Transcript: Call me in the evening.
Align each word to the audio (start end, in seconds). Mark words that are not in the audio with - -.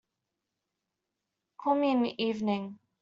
Call 1.59 1.75
me 1.75 1.91
in 1.91 2.01
the 2.01 2.23
evening. 2.23 2.79